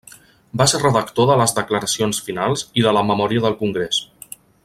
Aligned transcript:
Va 0.61 0.65
ser 0.71 0.79
redactor 0.83 1.27
de 1.31 1.35
les 1.41 1.53
declaracions 1.59 2.23
finals 2.29 2.65
i 2.83 2.87
de 2.87 2.95
la 2.99 3.05
memòria 3.11 3.45
del 3.45 3.59
congrés. 3.61 4.01